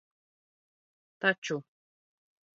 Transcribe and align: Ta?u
Ta?u 1.19 1.57